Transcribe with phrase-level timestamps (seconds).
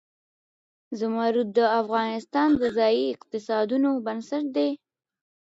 [0.99, 4.69] زمرد د افغانستان د ځایي اقتصادونو بنسټ دی.